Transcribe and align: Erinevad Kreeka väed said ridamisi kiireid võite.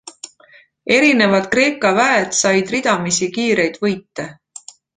Erinevad 0.95 1.45
Kreeka 1.51 1.91
väed 1.99 2.33
said 2.39 2.73
ridamisi 2.77 3.29
kiireid 3.39 3.79
võite. 3.87 4.27